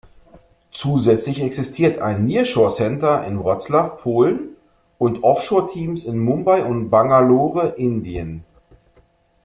[0.71, 4.55] Zusätzlich existieren ein Nearshore-Center in Wrocław, Polen
[4.97, 8.43] und Offshore-Teams in Mumbai und Bangalore, Indien.